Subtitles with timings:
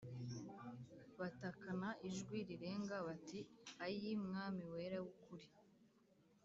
[1.19, 3.39] Batakana ijwi rirenga bati
[3.85, 5.47] “Ayii Mwami wera w’ukuri!